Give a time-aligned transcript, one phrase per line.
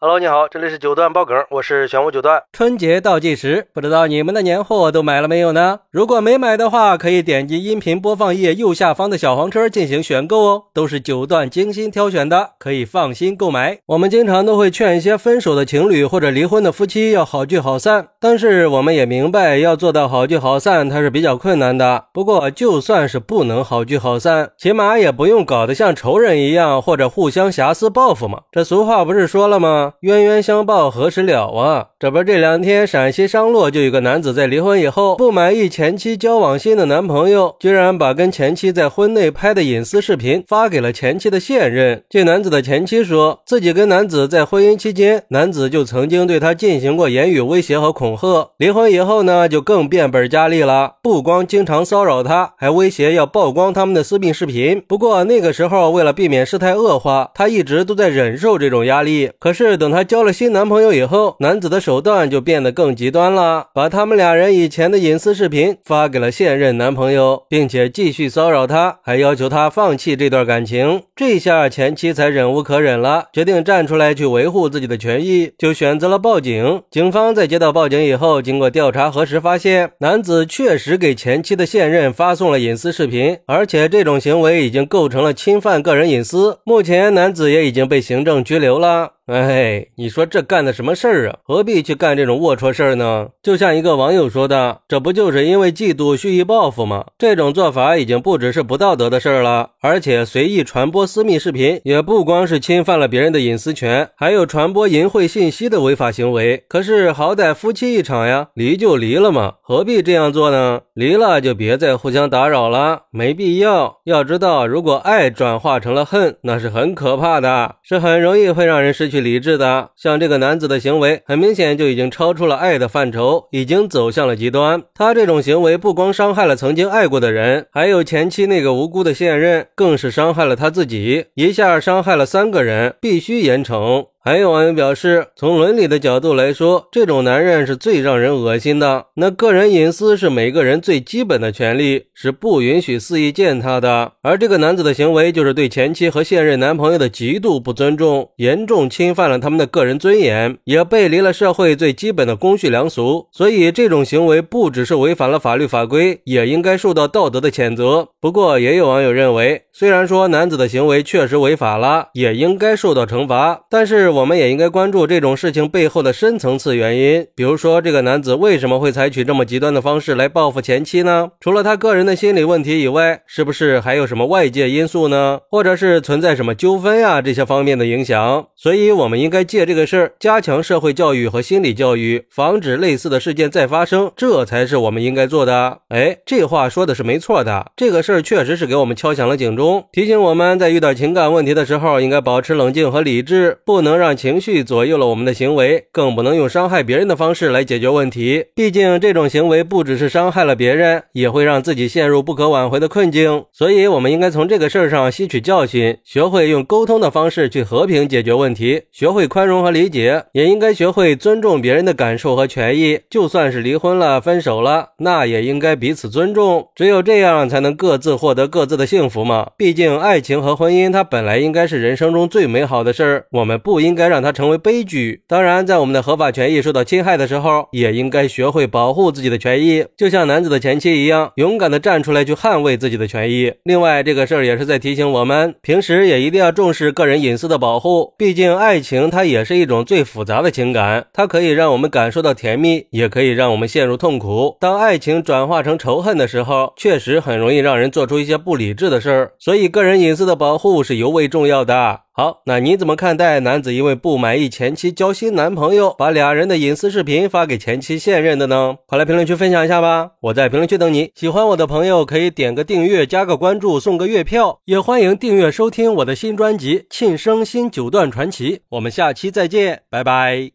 [0.00, 2.40] Hello，你好，这里是九段爆梗，我是玄武九段。
[2.52, 5.80] 春节倒计时，不知道你们的年货都买了没有呢？
[5.90, 13.80] 如果没买的话，可以点击音频播放页右下方的小黄车进行选购哦，都是九段精心挑选的，可以放心购买。
[13.86, 22.06] 我们经常都会劝一些分手的情侣或者离婚的夫妻要好聚好散，但是我们也明白，要做到好聚好散，它是比较困难的。
[22.12, 28.40] 不过就算是不能好聚好散，起码也不用搞得像仇人一样，或者互相瑕疵报复嘛。
[28.50, 29.92] 这俗话不是说了吗？
[30.00, 31.86] 冤冤相报何时了啊？
[31.98, 42.02] 这不，这两天陕西商洛就有个男子在离婚以后，不满意前妻交往新的男朋友，居然把跟前妻在婚内拍的隐私视频发给了前妻的现任。
[42.08, 48.50] 这男子的前妻说自己跟男子在婚姻期间，男子就曾经对他进行过言语威胁和恐恐吓。
[48.56, 54.82] 离婚以后呢，就更变本加厉了，不光经常骚扰他，还威胁要曝光他们的私密视频。
[54.86, 59.30] 不过那个时候，为了避免事态恶化，他一直都在忍受这种压力。
[59.38, 71.02] 可是等他交了新男朋友以后，男子的手段就变得更极端了，把他们俩人以前的隐私视频发给了现任男朋友，并且继续骚扰他，还要求他放弃这段感情。
[71.14, 76.82] 这下前妻才忍无可忍了，决定站出来去维护自己的权益，就选择了报警。
[76.90, 86.58] 警方在接到报警以后，经过调查核实，发现男子确实给前妻的现任发送了隐私视频，而且这种行为已经构成了侵犯个人隐私。
[86.64, 89.17] 目前，男子也已经被行政拘留了。
[89.28, 91.36] 哎，你说这干的什么事儿啊？
[91.44, 93.28] 何必去干这种龌龊事儿呢？
[93.42, 97.04] 就像一个网友说的，这不就是因为嫉妒蓄意报复吗？
[97.18, 106.64] 这种做法已经不只是不道德的事儿了，而且随意传播私密视频，也不光是侵犯了别人的隐私权，还有传播淫秽信息的违法行为。
[106.66, 110.80] 可是好歹夫妻一场呀，离就离了嘛，何必这样做呢？
[110.94, 113.98] 离了就别再互相打扰了，没必要。
[114.04, 119.17] 要知道，如果爱转化成了恨，那是很可怕的，是很容易会让人失去。
[119.20, 124.82] 理智的，像这个男子的行为，很明显就已经超出了爱的范畴，已经走向了极端。
[124.94, 134.06] 他这种行为不光伤害了曾经爱过的人，还有前妻那个无辜的现任，更是伤害了他自己，一下伤害了三个人，必须严惩。
[134.28, 139.06] 还有网友表示，从伦理的角度来说，这种男人是最让人恶心的。
[139.14, 144.12] 那个人隐私是每个人最基本的权利，是不允许肆意践踏的。
[144.20, 153.28] 而这个男子的行为，就是对前妻和现任男朋友的极度不尊重，严重侵犯了他们的个人尊严，也背离了社会最基本的公序良俗。
[153.32, 158.06] 所以，这种行为不只是违反了法律法规，也应该受到道德的谴责。
[158.20, 164.17] 不过，也有网友认为，虽然说男子的行为确实违法了，也应该受到惩罚，但是。
[164.18, 171.30] 我们也应该关注这种事情背后的深层次原因，比如说这个男子为什么会采取这么极端的方式来报复前妻呢？
[171.40, 175.38] 除了他个人的心理问题以外，是不是还有什么外界因素呢？
[175.48, 178.44] 或者是存在什么纠纷呀这些方面的影响？
[178.56, 185.78] 所以，我们应该借这个事儿加强社会教育和心理教育，防止类似的事件再发生，这才是我们应该做的。
[185.90, 194.07] 哎，这话说的是没错的，这个事儿确实是给我们敲响了警钟，提醒我们在遇到情感问题的时候，应该保持冷静和理智，不能让。
[194.08, 198.46] 让情绪左右了我们的行为，更不能用伤害别人的方式来解决问题。
[198.54, 203.44] 毕竟这种行为不只是伤害了别人，也会让自己陷入不可挽回的困境。
[203.52, 213.00] 所以，我们应该从这个事儿上吸取教训，学会用沟通的方式去和平解决问题，学会宽容和理解，也应该学会尊重别人的感受和权益。
[213.10, 216.66] 就算是离婚了、分手了，那也应该彼此尊重。
[216.74, 219.50] 只有这样，才能各自获得各自的幸福嘛。
[219.58, 223.98] 毕竟，爱情和婚姻它本来应该是人生中最美好的事儿，我们不应应。
[223.98, 225.24] 该让它成为悲剧。
[225.26, 233.52] 当然，在我们的合法权益受到侵害的时候，也应该学会保护自己的权益，就像男子的前妻一样，勇敢的站出来去捍卫自己的权益。
[233.64, 238.14] 另外，这个事儿也是在提醒我们，平时也一定要重视个人隐私的保护。
[238.16, 244.56] 毕竟，爱情它也是一种最复杂的情感，它可以让我们感受到甜蜜，也可以让我们陷入痛苦。
[244.60, 249.32] 当爱情转化成仇恨的时候，确实很容易让人做出一些不理智的事儿。
[249.40, 252.02] 所以，个人隐私的保护是尤为重要的。
[252.18, 258.74] 好，那你怎么看待男子因为不满意前妻交新男朋友，把俩人的隐私视频发给前妻现任的呢？
[258.86, 260.10] 快来评论区分享一下吧！
[260.22, 261.12] 我在评论区等你。
[261.14, 268.56] 喜欢我的朋友可以点个订阅，加个关注，送个月票，也欢迎订阅收听我的新专辑《庆生新九段传奇》。
[268.70, 270.50] 我们下期再见，拜拜。